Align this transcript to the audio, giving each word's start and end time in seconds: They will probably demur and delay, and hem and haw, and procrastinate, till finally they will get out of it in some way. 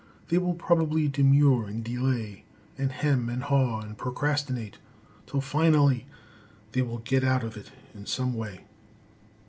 They 0.29 0.39
will 0.39 0.55
probably 0.55 1.07
demur 1.07 1.67
and 1.67 1.83
delay, 1.83 2.43
and 2.75 2.91
hem 2.91 3.29
and 3.29 3.43
haw, 3.43 3.81
and 3.81 3.95
procrastinate, 3.95 4.79
till 5.27 5.41
finally 5.41 6.07
they 6.71 6.81
will 6.81 6.97
get 6.97 7.23
out 7.23 7.43
of 7.43 7.55
it 7.55 7.71
in 7.93 8.07
some 8.07 8.33
way. 8.33 8.61